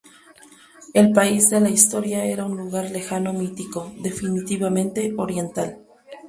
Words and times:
El 0.95 1.13
país 1.13 1.51
de 1.51 1.59
la 1.61 1.69
historia 1.69 2.25
era 2.25 2.43
un 2.43 2.57
lugar 2.57 2.89
lejano 2.89 3.33
mítico, 3.33 3.93
definitivamente 3.99 5.13
oriental. 5.15 5.77